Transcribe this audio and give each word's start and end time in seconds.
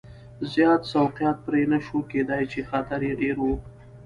زیات 0.51 0.81
سوقیات 0.93 1.37
پرې 1.45 1.61
نه 1.71 1.79
شوای 1.85 2.07
کېدای 2.11 2.43
چې 2.51 2.59
خطر 2.69 2.99
یې 3.07 3.13
ډېر 3.21 3.37
و. 3.41 3.45